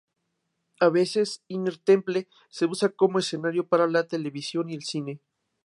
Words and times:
A 0.79 0.89
veces 0.89 1.43
Inner 1.47 1.77
Temple 1.77 2.27
se 2.49 2.65
usa 2.65 2.89
como 2.89 3.19
escenario 3.19 3.67
para 3.67 3.85
la 3.85 4.07
televisión 4.07 4.67
y 4.71 4.73
el 4.73 4.81
cine. 4.81 5.21